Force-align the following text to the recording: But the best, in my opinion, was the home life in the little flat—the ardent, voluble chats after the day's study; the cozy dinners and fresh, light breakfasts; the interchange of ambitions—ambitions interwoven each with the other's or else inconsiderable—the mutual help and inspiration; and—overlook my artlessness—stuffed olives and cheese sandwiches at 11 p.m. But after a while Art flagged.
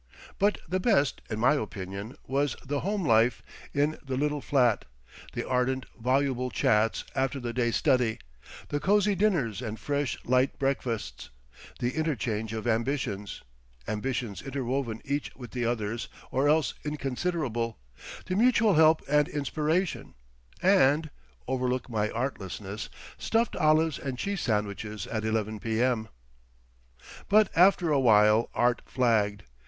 But 0.39 0.57
the 0.67 0.79
best, 0.79 1.21
in 1.29 1.39
my 1.39 1.53
opinion, 1.53 2.17
was 2.25 2.55
the 2.65 2.79
home 2.79 3.03
life 3.05 3.43
in 3.71 3.99
the 4.03 4.17
little 4.17 4.41
flat—the 4.41 5.47
ardent, 5.47 5.85
voluble 5.95 6.49
chats 6.49 7.03
after 7.13 7.39
the 7.39 7.53
day's 7.53 7.75
study; 7.75 8.17
the 8.69 8.79
cozy 8.79 9.13
dinners 9.13 9.61
and 9.61 9.79
fresh, 9.79 10.17
light 10.25 10.57
breakfasts; 10.57 11.29
the 11.77 11.91
interchange 11.93 12.51
of 12.51 12.65
ambitions—ambitions 12.65 14.41
interwoven 14.41 15.03
each 15.05 15.35
with 15.35 15.51
the 15.51 15.65
other's 15.65 16.07
or 16.31 16.49
else 16.49 16.73
inconsiderable—the 16.83 18.35
mutual 18.35 18.73
help 18.73 19.03
and 19.07 19.27
inspiration; 19.27 20.15
and—overlook 20.63 21.91
my 21.91 22.09
artlessness—stuffed 22.09 23.55
olives 23.55 23.99
and 23.99 24.17
cheese 24.17 24.41
sandwiches 24.41 25.05
at 25.05 25.23
11 25.23 25.59
p.m. 25.59 26.07
But 27.29 27.51
after 27.55 27.91
a 27.91 27.99
while 27.99 28.49
Art 28.55 28.81
flagged. 28.87 29.43